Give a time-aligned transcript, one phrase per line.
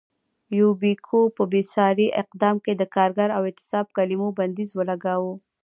[0.59, 5.33] یوبیکو په بېساري اقدام کې د کارګر او اعتصاب کلیمو بندیز ولګاوه.